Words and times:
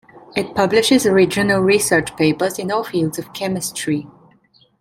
It 0.35 0.55
publishes 0.55 1.05
original 1.05 1.59
research 1.59 2.17
papers 2.17 2.57
in 2.57 2.71
all 2.71 2.83
fields 2.83 3.19
of 3.19 3.33
chemistry. 3.33 4.07